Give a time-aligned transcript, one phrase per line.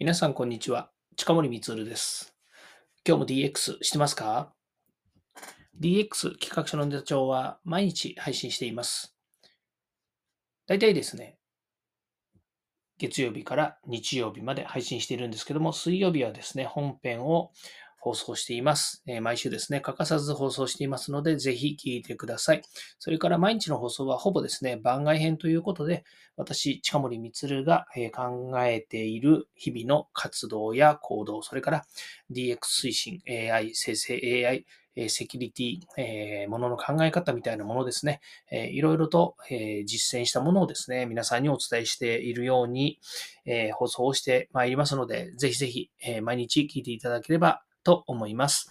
[0.00, 0.92] 皆さん、こんにちは。
[1.16, 2.32] 近森光です。
[3.04, 4.54] 今日も DX してますか
[5.80, 9.16] ?DX 企画書のネタ帳は毎日配信しています。
[10.68, 11.36] 大体ですね、
[12.98, 17.50] 月曜日から日曜日まで配信しているんですけども、水曜日はですね、本編を
[17.98, 19.02] 放送しています。
[19.06, 22.62] え毎週ですね、欠かさず放送していますので、ぜひ聞いてください。
[22.98, 26.04] それから毎日の放送はほぼですね、番外編ということで、
[26.36, 31.84] 私、近森光が考えている日々の活動や行動、それから
[32.30, 34.14] DX 推進、AI、生成
[34.46, 34.64] AI、
[35.08, 38.20] セキュリティ、え、ものの考え方みたいなものですね、
[38.50, 42.98] えー、いろいろと、え、実践したものをですね、皆さんにお伝えしているように、
[43.44, 48.70] え、放送をしてまいりますので、ぜひぜひ、え、毎日聞いていただければと思います。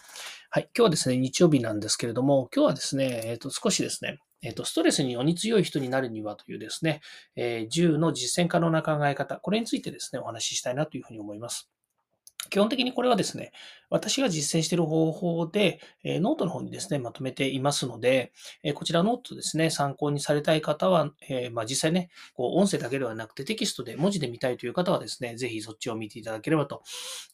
[0.51, 0.69] はい。
[0.77, 7.01] 今日はですね、日曜日なんですけれども、今日はですね、えっ、ー、と、少しですね、えっ、ー、と、ストレスにより強い人になるにはというですね、
[7.35, 11.67] えー、10の実践可能な考え方、これについてですね、お話ししたいなというふうに思います。
[12.49, 13.51] 基本的にこれはですね、
[13.89, 26.83] 私が実践している方法で、えノートの方にですね、まとめていますので、えこちらノートですね、参考にされたい方は、えまあ、実際ね、こう音声だけではなくてテキストで文字で見たいという方はですね、ぜひそっちを見ていただければと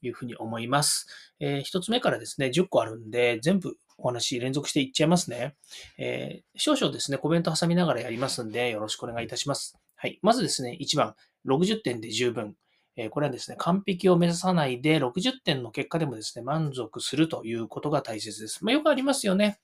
[0.02, 1.08] いうふうに思います。
[1.40, 5.56] えー、1つ目からですね、10個あるんで、全部お話連続していっちゃいますね。
[5.98, 9.78] えー、少々ですね、コメント挟みながらやりますんで、よろしくお願いいたします。
[9.96, 10.20] はい。
[10.22, 11.16] まずですね、1番、
[11.48, 12.56] 60点で十分。
[12.96, 18.64] えこれはですね、完璧を目指さないで60点の結果でもですね、満足するということが大切です。
[18.64, 19.60] まあ、よくありますよね。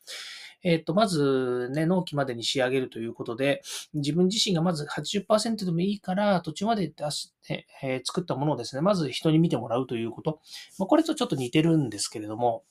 [0.61, 3.61] えっ、と、まずね、納期までに仕上げるということで、
[3.93, 10.41] 自分自身がまず80%でもいいから、途中まで出して、えー、作ったものをですね、まず人に見てもらうということ。
[10.77, 12.63] まあ、これとちょっと似てるんですけれども、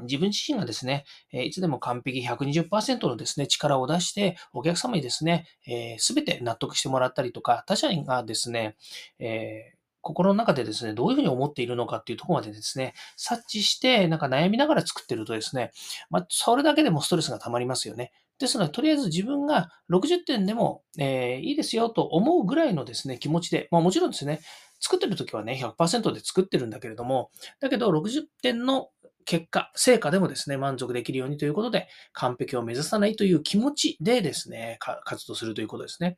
[0.00, 5.46] 自分自身がですね、いつでも完璧120%のですね、力を出して、お客様にですね、
[5.98, 8.76] す、べ、て納得してもらったりとか、他者がですね、
[9.18, 15.72] えー心の中でですね、どういうふうに思っているのかっていうところまでですね、察知して、なんか悩みながら作ってるとですね、
[16.08, 18.12] まあ、それだけでもストレスが溜まりますよね。
[18.38, 24.40] ですので、とりあえず自分が60点でも、えー、いいですよと思うぐらいのですね、気持ちで、まあもちろんですね、
[24.80, 28.90] 作ってる時はね、100%で作ってるんだけれども、だけど60点の
[29.28, 36.16] 結果、成果でもですね、満足できるようにということで、完璧を目指さないという気持ちでですね、活動するということですね。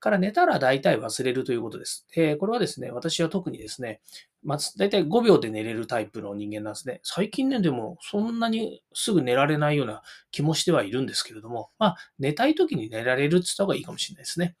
[0.00, 2.04] から寝たら大体忘れるということです。
[2.16, 4.00] えこれはですね、私は特にですね、
[4.42, 7.00] まず大体5秒で寝れるタイプの人間なんですね。
[7.04, 10.02] 最近ね、でもそんなにすぐ寝られないような
[10.32, 14.56] 気もしてはいるんですけれども、まあ、寝たい時に寝られるって言った方がいいかもしれないですね。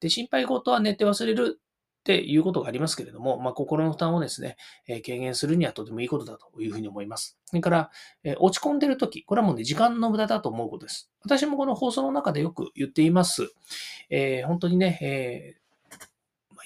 [0.00, 1.60] で、心配事は寝て忘れる
[2.02, 4.56] っていうことがありますけれども、まあ、心の負担をですね、
[4.88, 7.38] えー、軽減するにはとてもいいことだというふうに思います。
[7.44, 7.90] それから、
[8.24, 11.12] えー、落ち込んでるとき、これはもうね、時間の無駄だと思うことです。
[11.22, 13.52] 私もこの放送の中でよく言っています。
[14.10, 15.54] えー、本当にね、え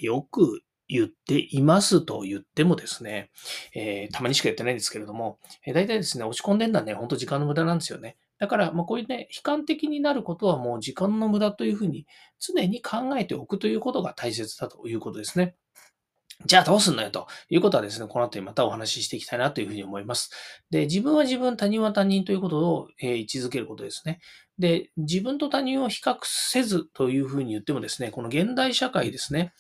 [0.00, 3.30] よく言っていますと言ってもですね、
[3.74, 8.16] えたまにしか言ってないんですけれども、え大体ですね、落ち込んでるのはね、本当時間の無駄なんですよね。
[8.38, 12.06] だから、まあ、こういうね、悲観的になることはもう時間の無駄というふうに
[12.38, 15.56] 常に考えておくということが大切だということですね。
[16.44, 20.30] じゃあどうすんのよということはですね、この後にまたお話ししていきたいなというふうに思います。
[20.70, 24.20] で、自分は自分、他人は他人ということを、えー、位置づけることですね。
[24.58, 29.54] で、自分と他人を比較せずというふうに言ってもですね、この現代社会ですね、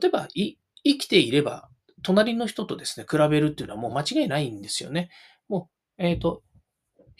[0.00, 0.58] 例えば、生
[0.98, 1.70] きていれば、
[2.02, 5.10] 隣の人とですね、比べるっていうのはもう間違いないんですよね。
[5.48, 6.42] もう、えっ、ー、と、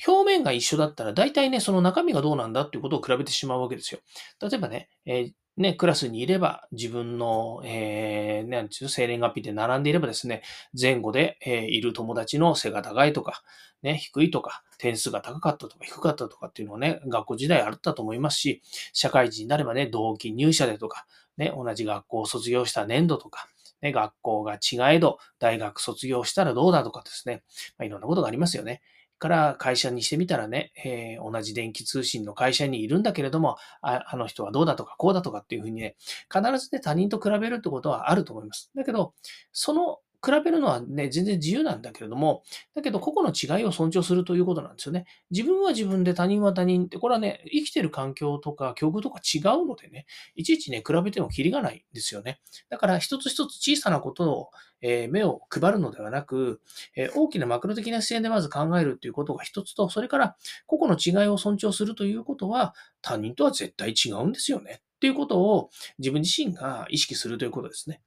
[0.07, 4.01] 表面が一緒だったら、大体ね、その中身がどうなんだっていうことを比べてしまうわけですよ。
[4.41, 10.43] 例えばね、えー、ね、クラスにいれば、自分の、えー、なんていう生年月日で並んでいればですね、
[10.81, 13.43] 前後で、えー、いる友達の背が高いとか、
[13.83, 21.07] ね、低いとか、点数が高かったとか低かったとかっていうのはね、学校時代あったと思いますし、社会人になればね、同期入社でとか、
[21.37, 23.49] ね、同じ学校を卒業した年度とか、
[23.83, 27.43] ね、学校が違えど、大学卒業したらどうだとかですね、
[27.79, 28.81] まあ、いろんなことがありますよね。
[29.19, 35.97] から会社にしてみたらね、えー、同じ電気通信の会社にいるんだけれどもあ、あの人はどうだとかこうだとかっていうふうにね、
[36.33, 38.71] 必ずね、他人と比べるってことはあると思います。
[38.75, 39.15] だけど、
[39.53, 42.43] その比べるのはね、全然自由なんだけれども、
[42.75, 45.07] だけど個々の違いを尊重するということなんですよね。
[45.31, 52.41] 自分は自分で他人は他人って、これはね、生きてる環境とか境遇とか違うのでね、いちいちね、比べてもキリがないんですよね。
[52.69, 54.51] だから一つ一つ小さなことを、
[54.81, 56.61] えー、目を配るのではなく、
[56.97, 60.37] えー、大きなマクロ的な視点でまず考えるということが一つと、それから
[60.67, 64.81] 個々の違いを尊重するということは、他人とは絶対違うんですよね。
[64.97, 68.01] っていうことを自分自身が意識するということですね。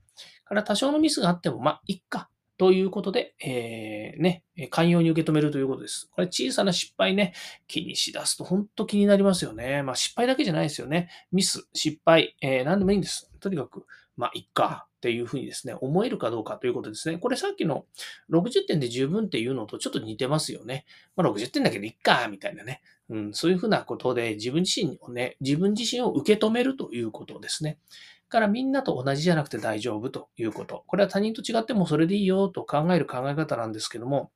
[0.46, 2.30] から多少のミスがあっても、まあ、いっか。
[2.58, 6.12] ということで、えー、ね、寛容に受け止めるということです。
[6.12, 7.34] これ小さな失敗ね、
[7.68, 9.82] 気にしだすと本当気になりますよね。
[9.82, 11.10] まあ失敗だけじゃないですよね。
[11.32, 13.32] ミス、失敗、えー、何でもいいんです。
[13.40, 13.88] とにかく
[14.22, 17.18] まあ、いっかっていうふうにですね、思えるかどうかということですね。
[17.18, 17.86] これさっきの
[18.30, 20.86] 60点で十分っていうのとちょっと似てますよね。
[21.16, 22.82] まあ、60点だけどいっかみたいなね。
[23.10, 27.80] うん、そういうふうなことで自分自身をね、自分自身を受け止めるということですね。
[28.32, 30.84] からみんなと同じじゃなくて大丈夫ということ。
[30.88, 34.32] これは他人と違ってもそれでいいよと考える考え方なんですけども、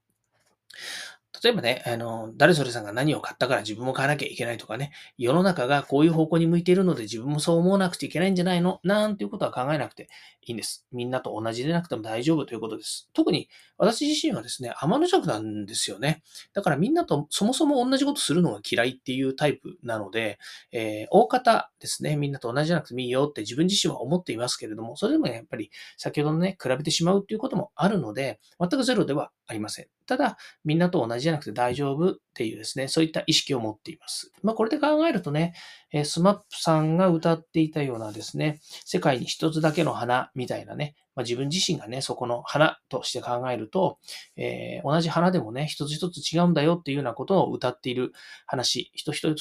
[1.43, 8.79] 例えばね、あの、誰それさんが何を買ったから自分も買わなきゃいけないとかね、世の中がこういう方向に向いているので自分もそう思わなくちゃいけないんじゃないの？
[8.83, 10.07] なんていうことは考えなくて
[10.41, 10.85] いいんです。
[10.91, 13.09] みんなと同じでなくても大丈夫ということです。
[13.13, 16.23] 特に私自身はですね、天の弱なんですよね。
[16.53, 20.39] だからみんなとそもそも同じことするのが嫌いっていうタイプなので、
[20.71, 29.87] えー、大方ですね、みんなと同じじゃなくてもいいよって自分自身は思っていますけれども、それでもやっぱり先ほどのね、比べてしまうっていうこともあるので、全くゼロではありません。
[30.05, 34.29] ただ、みんなと同じじゃなくて大丈夫っていうですね、そういった意識を持っています。
[34.43, 35.53] まあ、これで考えるとね、
[35.93, 43.99] えスマップさんが歌っていたようなですね、世界に一つだけの花みたいなね、まあ、自分自身がね、そこの花として考えると、
[44.35, 48.11] えー、同じ花でもね、一つ一つ違うんだよっていうようなことを歌っている
[48.45, 49.35] 話、人一人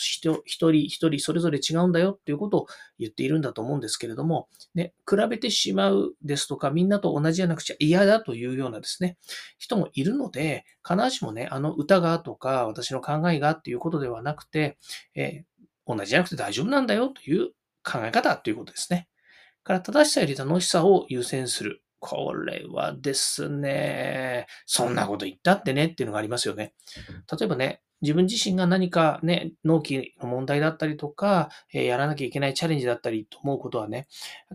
[0.45, 2.67] 一人一人それぞれ違うんだよっていうことを
[2.99, 9.19] 言っているんだと思うんですけれども、ね、比べてしまうですとか、みんなと同じじゃなくちゃ嫌だというようなですね、
[9.59, 14.79] 人もいるので、必ずしもね、あの歌がとか、私私の考えがっていうことではなくて、
[15.15, 17.51] えー、同じじゃなくて大丈夫なんだよという
[17.83, 19.09] 考え方ということですね。
[19.63, 21.83] から正しさより楽しさを優先する。
[21.99, 26.75] これはですね、そんなこと言ったってねっていうのがありますよね。
[27.33, 34.07] 例えばね、自分自身が何かね、納期の問題だったりとか、えやらなきゃいけないチャレンジだったりと思うことはね、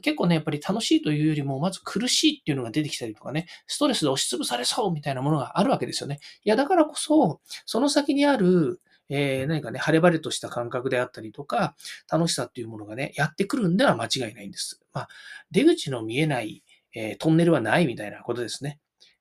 [0.01, 6.19] 結構ね、やっぱり楽しいというよりも、まず苦しいっていうのが出てきたりとかね、ストレスで押しつぶされそうみたいなものがあるわけですよね。
[6.43, 11.75] いや、だからこそ、その先にある、えー、何かね、晴れ晴れとした感覚であったりとか、
[12.11, 14.81] 楽しさっていうものがね、やってくるんでは間違いないんです。
[14.93, 15.07] まあ、
[15.51, 16.63] 出口の見えない、
[16.93, 18.79] えー、トンネルはないみたいなことですね。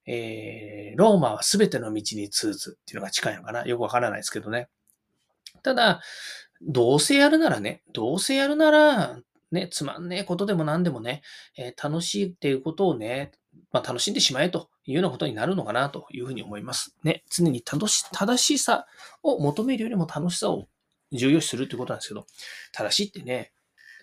[0.09, 4.69] えー、ローマは全ての道に通ずっていうのが近いのかなよくわからないですけどね。
[5.63, 6.01] ただ、
[6.63, 9.19] どうせやるならね、どうせやるなら、
[9.53, 11.23] ね、つまんねえことでも何でもね、
[11.57, 13.33] えー、楽しいっていうことをね、
[13.71, 16.97] まあ、楽しんでしまえというようなことになるのかなというふうに思います。
[17.03, 18.87] ね、常に正し正しさ
[19.23, 20.69] を求めるよりも楽しさを
[21.13, 22.27] 重要視するということなんですけど、
[22.73, 23.53] 正しいってね、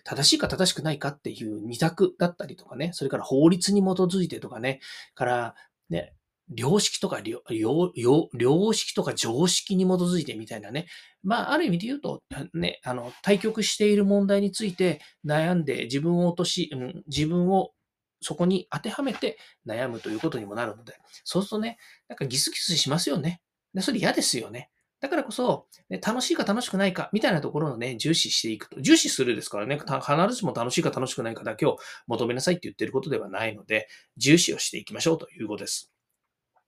[0.04, 4.80] 正しいか正しくないかっていう二択だったりとかね、それから法律に基づいてとかね、
[5.14, 5.54] から
[5.90, 6.14] ね、
[6.54, 10.86] 良識とか良、良識とか常識に基づいてみたいなね。
[11.22, 12.22] まあ、ある意味で言うと、
[12.54, 17.72] ね、あの、対局している問題について悩んで自分を落とし、うん、自分を
[18.20, 20.94] そこに当てはめて悩むということにもなるので、
[21.24, 21.78] そうするとね、
[22.08, 23.40] なんかギスギスしますよね。
[23.80, 24.70] それ嫌ですよね。
[25.00, 28.80] だからこそ、ね、楽しいか楽しくないかみたいなところをね、重視していくと。
[28.80, 29.94] 重視するですからね、必
[30.30, 35.92] ずしも楽しいか楽しくないかだけを求めなさいって言ってることではないので、重視をしていきましょうということです。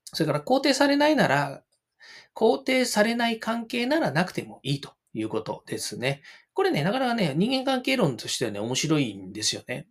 [0.05, 1.63] それから肯定されないなら、
[2.35, 6.21] 肯定されない関係ならなくてもいいということですね。
[6.53, 9.87] これね、なかなかね、人間関係論としてはね、面白いんですよね。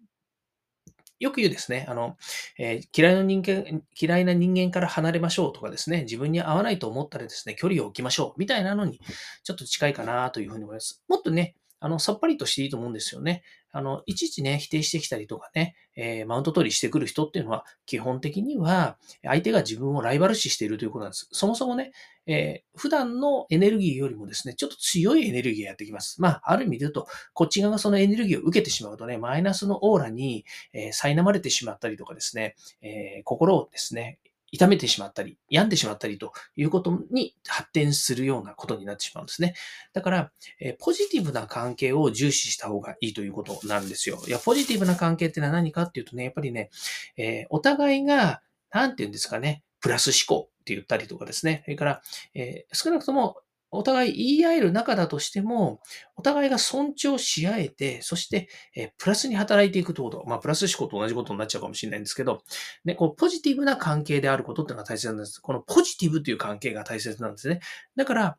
[1.21, 2.17] よく言うですね、あの、
[2.59, 9.01] えー、嫌いな人間、嫌いな人間から離れましょうとかですね、自分に合わないと思ったらですね、距離を置きましょうみたいなのに
[9.43, 11.03] ちょっと近いかなというふうに思います。
[11.09, 13.43] もっとね、あの、さっぱりとしていいと思うんですよね。
[13.71, 21.29] あの、いちいちね、否定してきたりとかね、えー、マウント取りしてくる人っていうのは、基本的には、相手が自分をライバル視しているということなんです。
[21.33, 21.93] そもそもね、
[22.27, 26.21] えー、普段のエネルギーよりもですね、ちょっと強いエネルギーがやってきます。
[26.21, 34.19] まあ、ある意味で言うと、こっち側がそのエネルギーを受けてしまうとね、マイナスのオーラに、えー、苛まれてしまったりとかですね、えー、心をですね、
[34.51, 39.55] 痛めてしまったり、病んでしまったりということに発展するようなことになってしまうんですね。
[39.93, 44.19] だから、えポジティブな関係を重視した方がいいということなんですよ。
[44.27, 46.71] いや、ポジティブな関係ってのは何かっていうとね、やっぱりね、
[47.17, 51.63] えー、お互いが、なんて言うんですかね、プラス思考って言ったりとかですね。
[51.65, 52.03] それから、
[52.35, 53.37] えー、少なくとも
[53.71, 55.81] お互い言い合える仲だとしても、
[56.17, 60.25] お互いが尊重し合えて、そして、えプラスに働いていくということ。
[60.27, 62.43] まあ、プラス思考と同じことになっちゃうかもしれないんですけど、
[62.85, 65.41] ね、こう、ポジティブな関係であることっていうのが大切なんです。
[65.41, 67.61] このポジティブという関係が大切なんですね。
[67.97, 68.39] だから、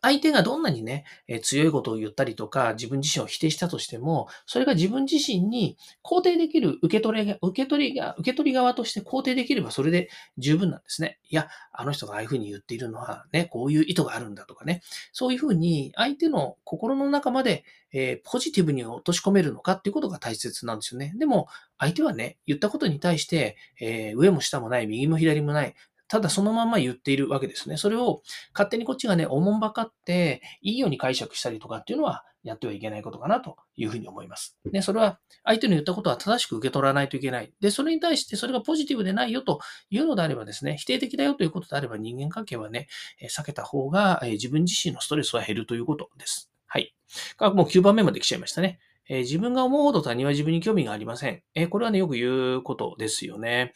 [0.00, 11.18] 相手がどんなにね、え強いことを言ったりとか、自分自身を否定したとしても、それが自分自身に肯定できる受け取りが、受け取りが、受け取り側として肯定できればそれで十分なんですね。
[11.28, 14.80] いや、あの人がああいうふうに言っているのはね、こういう意図があるんだとかね、
[15.12, 21.12] そういうふうに相手の心の中まで、えー、ポジティブに落とし込めるのかっていうことが大切なんですよね。
[21.18, 21.48] でも、
[21.78, 25.74] 相手はね、言ったことに対して、えー、上も下もない、右も左もない、
[26.14, 27.76] ただそのまま言っているわけですね。
[27.76, 34.56] それを勝手にこっちがね、おもんばかって、いいように解釈したりとかっていうのはやってはいけないことかなというふうに思います。
[34.64, 37.52] で、それは相手の言ったことは正しく受け取らないといけない。
[37.58, 39.58] で、それに対してそれがポジティブでないよと
[39.90, 42.86] いうのであればですね、否定的だよということであれば人間関係はね、
[43.28, 46.48] 避けた方が自分自身のストレスは減るということです。
[46.68, 46.94] はい。
[47.40, 48.78] もう9番目まで来ちゃいましたね。
[49.08, 51.42] えー、自分が思うほど他人は自分に興味がありません。
[51.54, 53.72] えー、これはね、よく言うことですよね。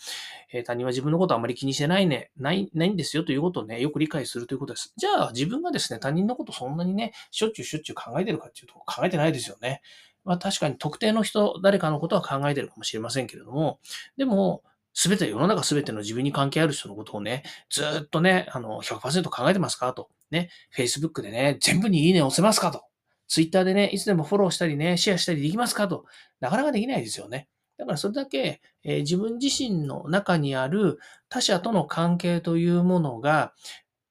[0.53, 4.93] えー、他人は自分のことあまり気にしてないね、ない、ないんですよということをね、よく理解するということです。
[4.97, 9.83] じゃあ、自分がですね、他人のことそんなにね、しょっちゅうしょっちゅう考えてるかっていうと、考えてないですよね。
[10.25, 13.81] まあ確かに特定の人、誰かのことは考えてるかもしれませんけれども、
[14.17, 14.63] でも、
[14.95, 20.09] すべて、世の中すべての自分に関係ある人のことをね、ずっとね、あの、100%考えてますかと。
[20.31, 22.88] ね、Facebook でね、全部にいいね押せますかと。
[23.29, 26.05] ツイッターでね、いつでもフォローしたりね、シェアしたりできますかと。
[26.41, 27.49] なかなかできないですよね。
[27.77, 33.53] だからそれだけ、えー、自分自身の中にある他者との関係というものが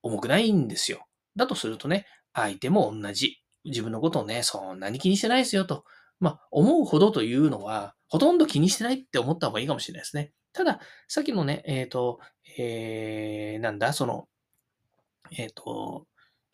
[0.01, 1.05] 重くないんですよ。
[1.35, 3.41] だとするとね、相手も同じ。
[3.65, 5.83] 自分のことをね、そんなに気にしてないですよと。
[6.19, 10.31] まあ、思うほどというのは、ほとんど気にしてないって思った方がいいかもしれないですね。
[10.53, 12.19] ただ、さっきのね、えっ、ー、と、
[12.57, 14.27] えー、なんだ、その、
[15.31, 16.07] えっ、ー、と、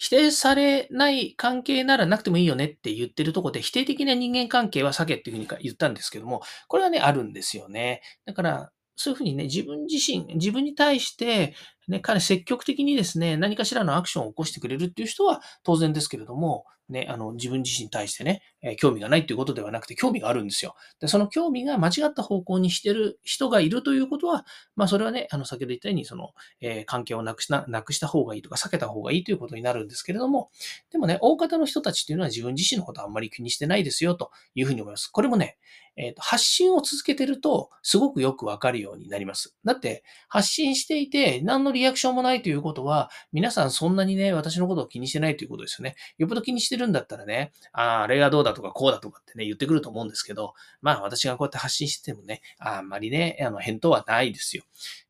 [0.03, 8.01] 否定されない関係ならなくてもいいよねって言ってるとこで、否定的な人間関係は避けっていうふうに言ったんですけども、これはね、あるんですよね。
[8.25, 11.55] だから、そういうふうにね、自分自身、自分に対して、
[11.87, 20.75] ね、彼積極的にですね、何かしらのアクションを起こしてくれるっていう人は当然ですけれども、ね、あの、自分自身に対してね、え、興味がないっていうことではなくて、興味があるんですよ。
[20.99, 30.51] で、その興味が間違った方向にしてる人がいるということは、まあ、それはね、あの、先ほど言ったように、その、えー、関係をなくしな、なくした方がいいとか、避けた方がいいということになるんですけれども、
[30.91, 35.07] でもね、大方の人たちっていうのは自分自身のことはあんまり気にしてないですよ、というふうに思います。
[35.07, 35.57] これもね、
[35.95, 39.55] えーと、発信を続けてると、すごくよくわかるようになります。
[39.63, 45.95] だって、発信していて、何のリアクションもないということは、皆さんそんなにね、私のことを気にしてないということですよね。
[46.17, 54.63] よっぽど気にしてるんだったらね、ああ、あれがどうだとかこうだとかってね、言ってくると思うんですけど、まあ私がこうやって発信しててもね、あんまりね、あの、返答はないですよ。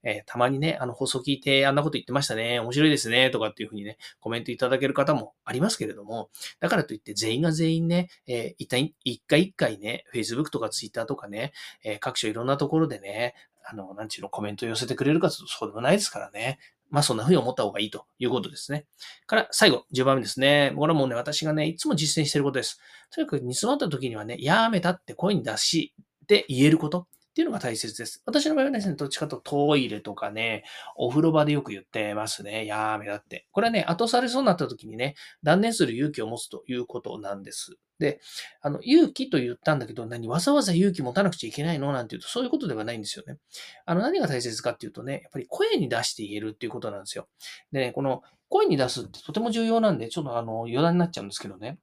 [0.04, 6.30] えー、たまにね、あの放送聞いてあんなこと言ってましたね、面白いですね、とかっていうふうにね、コメントいただける方もありますけれども、
[6.60, 11.54] だからといって全員が全員ね、えー、一体、一回一回ね、Facebook とか Twitter とかね、
[11.84, 13.34] えー、各所いろんなところでね、
[13.66, 16.60] あの、なんちゅうのコメントを寄せてくれるかとそうでもないですからね。
[16.90, 18.86] まあそんな風に思った方がいいということですね。
[19.26, 20.74] から最後、10番目ですね。
[20.76, 22.80] これはもうね、私がね、いつも実践していることです。
[23.12, 25.94] とにかく煮詰まった時にはね、やめたって声に出し
[26.28, 27.08] て言えること。
[27.34, 28.22] っていうのが大切です。
[28.28, 30.64] 私の場合はですね、どっちかとトイレとかね、
[30.96, 32.68] お風呂場でよく言ってますね。
[32.68, 33.48] やめだって。
[33.52, 37.76] これはね、後されそうになった時にね、断念する勇気を持つということなんです。
[38.00, 38.20] で、
[38.62, 41.92] あの、勇気と言ったんだけど、何、わざわざ勇気持たなくちゃいけないの？
[41.94, 43.38] なんていうと、そういうことではないんですよね。
[43.86, 47.28] あの、何が大切かっていうとね、やっぱり声に出して言えるっていうことなんですよ。
[47.72, 51.78] でね、この声に出すってとても重要なんで、ちょっとあの、余談になっちゃうんですけどね。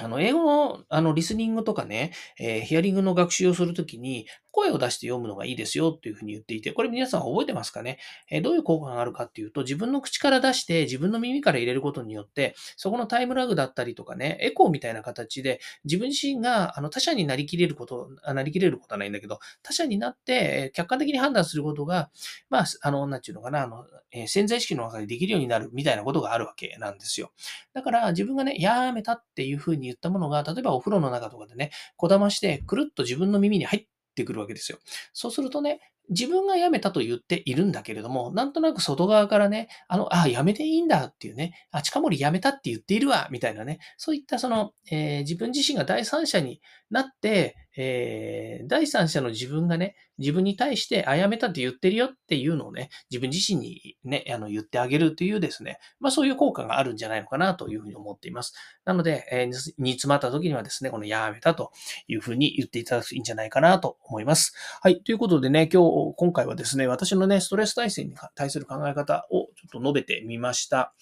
[0.00, 4.26] あの、英語の、あの、リスニングとかね、えー、ヒアリングの学習をするときに、
[4.58, 7.98] 声を出して読むのがいいですよっていうふうに言っていて、これ皆さん覚えてますかね、
[8.30, 22.10] え、どういう効果があるかっていうと、自分の口から出して自分の耳から入れることによって、そこのタイムラグだったりとかね、エコーみたいな形で、自分自身があの他者になりきれること、なりきれることはないんだけど、他者になって客観的に判断することが、
[22.50, 27.32] まあ、あの、なんちゅうのかな、あの、え、潜在意識の中でできるようになるみたいなことがあるわけなんですよ。
[27.74, 33.88] だから自分がね、やめたっていうふうに言ったものが、例えばお風呂の中とかでね、こだまして、くるっと自分の耳に入って
[34.24, 34.78] くるわけですよ。
[35.12, 46.60] そうするとね、自分が辞めたと言っているんだけれども、なんとなく外側からね、あの、あ、辞めていいんだっていうね、あ、近森辞めたって言っているわ、みたいなね、そういったその、えー、自分自身が第三者に
[46.90, 58.52] なって、えー、第三者の自分がね、自分に対して、あ、やめたって言ってるよっていうのをね、自分自身にね、あの、言ってあげるというですね、まあそういう効果があるんじゃないのかなというふうに思っています。
[58.84, 59.46] なので、えー、
[59.78, 61.70] 煮詰まった時にはですね、このやめたと
[62.08, 64.54] いうふうに言っていただくといいんじゃないかなと思います。
[64.82, 65.00] はい。
[65.00, 65.86] ということでね、今日、
[66.16, 70.92] 今回はですね、私のね、ストレス体制に対する考え方をちょっと述べてみました。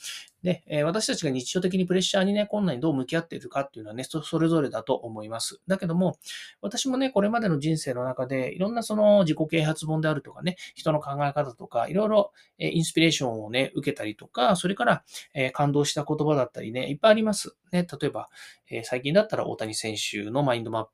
[0.47, 5.61] で、え私たちが日常的にプレッシャーにね、困難にどう向き合っているかっていうのはね、それぞれだと思います。
[5.67, 6.19] だけども、
[6.61, 15.03] 私もね、これまでの人生の中で、いろんなその自己啓発本であるとかね、人の考え方とか、いろいろインスピレーションをね、受けたりとか、それから、
[15.35, 17.57] え感動した言葉だったりね、いっぱいあります。
[17.73, 18.29] ね、例えば、
[18.71, 20.85] え最近だったら大谷選手のマインドマッ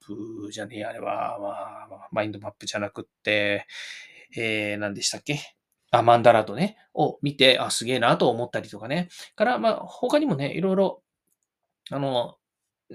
[0.46, 1.38] プじゃねえ、あれは、
[1.90, 3.66] まあ、マインドマップじゃなくって、
[4.34, 5.61] えー、何でしたっけ？
[5.92, 9.08] あ、マンダラとね、を見て、あ、すげえなと思ったりとかね。
[9.36, 11.02] から、まあ、他にもね、いろいろ、
[11.90, 12.36] あの、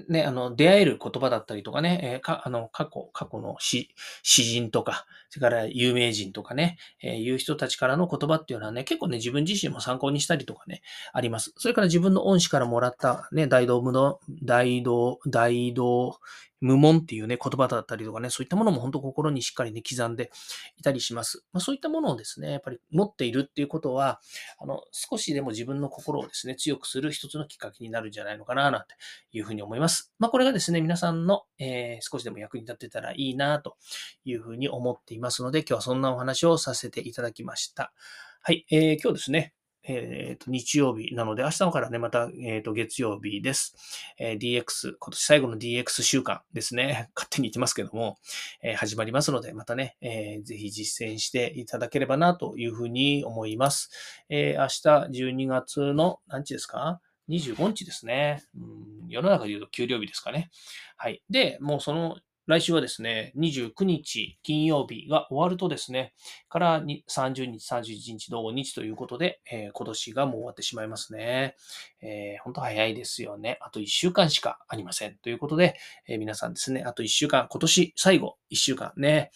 [0.09, 3.89] ね、あの、出会える言葉だったりとかね、えーか、あの、過去、過去の詩、
[4.23, 10.81] 詩人とか、それから有名人とかね、えーいう人たちからの言葉っていうのはね、結構ね、自分自身も参考にしたりとかね、
[11.13, 11.53] あります。
[11.57, 16.19] それから自分の恩師からもらったね、大道無の、大道、大道
[16.61, 20.31] 無門っていうね、言葉だったりとかね、そういったものも本当心にしっかりね、刻んで
[20.77, 21.43] いたりします。
[21.53, 24.19] まあ、そういったものをですね、やっぱり持っているっていうことは、
[24.59, 28.95] あの、少しでも自分の心をですね、強くする一つのきっかけになるんじゃないのかな、なんて
[29.31, 30.13] いうふうに思います。
[30.19, 33.77] まあ、これがですね、皆さんの、えー、少しでも役に立ってたらいいな、と
[34.25, 37.93] いうふうに思っていますので、今日はそんなお話をさせていただきました。
[38.41, 39.53] はい、えー、今日ですね、
[39.87, 43.75] えっ、ー、と、日曜日なので、明日からね、また、え、ー、と、月曜日です。
[44.19, 47.09] えー、DX、今年最後の DX 週間ですね。
[47.15, 48.17] 勝手に言ってますけども、
[48.61, 53.89] え始まりますので、またね、えぜひ実践していただければなというふうに思います。
[54.29, 58.43] え明日12月の何日ですか？25日ですね。
[58.55, 60.49] うん、世の中で言うと給料日ですかね。
[60.97, 61.23] はい。
[61.29, 62.17] で、もうその
[62.47, 66.13] 来週はですね、29日金曜日が終わるとですね、
[66.47, 71.57] から30日、31日、同日ということで、えー、今年がもう終わってしまいますね。
[72.01, 73.57] えー、本当早いですよね。
[73.59, 75.17] あと1週間しかありません。
[75.17, 75.75] ということで、
[76.07, 79.31] えー、皆さんですね、あと1週間、今年最後1週間ね、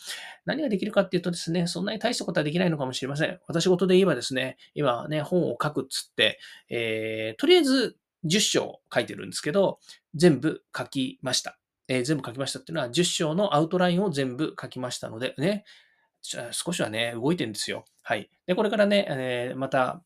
[0.45, 3.41] 何ができるかっていうとですね、そんなに大したことはできないのかもしれません。
[3.45, 6.39] 私事で言えばですね、今ね、本を書くっつって、
[6.69, 9.79] えー、とりあえず10章書いてるんですけど、
[10.15, 11.60] 全部書きました。
[11.97, 15.65] え、全部書きましたっていうのは、10章のアウトラインを全部書きましたので、ね、
[16.51, 17.85] 少しはね、動いてるんですよ。
[18.03, 18.29] はい。
[18.45, 20.03] で、これからね、えー、また、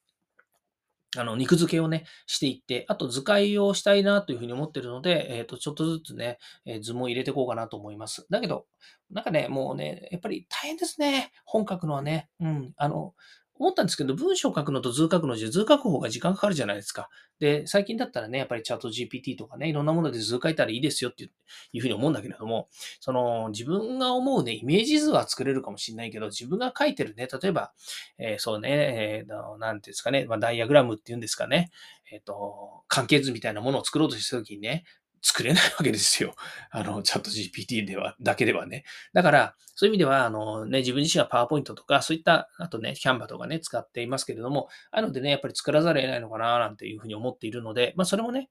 [1.17, 8.25] あの、肉付けをね、していって、あと図解をしたいなというふうに思ってるので、えっ、ー、と、ちょっとずつね、えー、図も入れていこうかなと思います。
[8.29, 8.65] だけど、
[9.11, 11.31] なんかね、もうね、やっぱり大変ですね。
[11.45, 12.29] 本書くのはね。
[12.39, 12.73] うん。
[12.75, 13.13] あの、
[13.57, 17.09] 思ったんですけど、文章を書くのと図を書くのじゃ図を書く方が時間かかるじゃないですか。
[17.39, 21.23] で、最近だったらね、やっぱりチャット GPT とかね、いろんなもので図書いたらいいですよって
[21.71, 22.67] いうふうに思うんだけれども、
[22.99, 27.71] その自分が思うね、イメージ図は作れるかもしれないけど、自分が書いてるね、例えば、
[28.17, 31.71] えー、そうね、えー、なんていうんですかね、まあ、ダイアグラムっていうんですかね、
[32.11, 34.83] えっ、ー、と、関係図みたいなものを作ろうとしたときにね、
[35.25, 36.35] 作れないわけですよ。
[36.69, 38.83] あの、チャット GPT では、だけではね。
[39.11, 48.49] だから、そういう意味では、あのね、自分自身はパワーポイントとか、そういった、あとね、キャンバとかね、使っていますけれども、あるのでね、やっぱり作らざるを得ないのかな、なんていうふうに思っているので、まあ、それもね、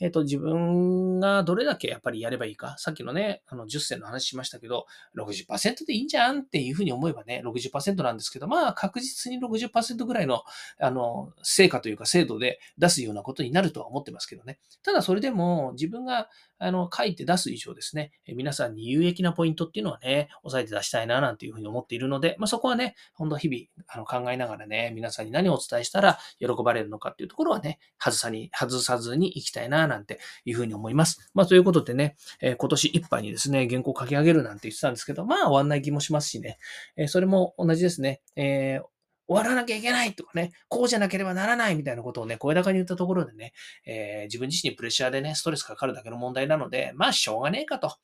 [0.00, 4.86] えっ、ー、と、自分がどれだけやっぱりやればいいか、さっきのね、あの、10選の話しましたけど、
[5.16, 10.42] 60%でいいんじゃんっていうふうに思えばね、60%なんですけど、まあ、確実に60%ぐらいの、
[10.80, 14.58] あの、成果というか精度で出すようなことになるとは思ってますけどね。
[14.82, 31.30] ただ、それでも、自分が、あの、書いて出す以上ですね、皆さんに有益なポイントっていうのはね、押さえて出したいな、なんていうふうに思っているので、まあ、そこはね、ほんと日々、あの、考えながらね、皆さんに何をお伝えしたら喜ばれるのかっていうところはね、外さに、外さずに行きたいな、なんていうふうに思います。
[31.34, 36.58] まあ、ということでね、えー、今年いっぱいにですね、原稿を書き上げるなんて言ってたんですけど、まあ、終わんない気もしますしね、
[36.96, 38.95] えー、それも同じですね、えー
[39.28, 43.52] 終わらなきゃいけないとかね、こうじゃなければならないみたいなことをね、声高に言ったところでね、
[43.84, 47.96] えー、自分自身にプレッシャーでね、ストレスかかるだけの問題なので、まあ、しょうがねえかと。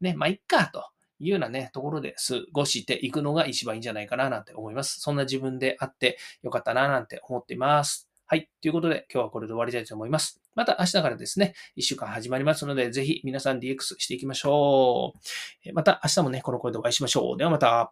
[0.00, 0.84] ね、まあ、いっかと。
[1.20, 5.00] いうようなね、ところで過ごしていくのが一番いいんじゃないかななんて思います。
[5.00, 8.08] そんな自分であってよかったななんて思っています。
[8.26, 8.48] はい。
[8.60, 10.40] ということで、今日はこれで終わりたいと思います。
[10.54, 15.14] また明日からですね、1週間始まりますので、ぜひ皆さん DX していきましょ
[15.66, 15.72] う。
[15.72, 17.36] また明日もね、この声でお会いしましょう。
[17.36, 17.90] ではまた。